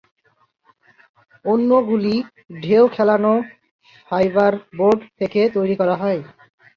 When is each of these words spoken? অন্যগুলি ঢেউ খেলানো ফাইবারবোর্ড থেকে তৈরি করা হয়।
অন্যগুলি 1.45 2.15
ঢেউ 2.61 2.83
খেলানো 2.87 3.33
ফাইবারবোর্ড 4.11 4.99
থেকে 5.19 5.39
তৈরি 5.55 5.75
করা 5.75 5.95
হয়। 5.95 6.19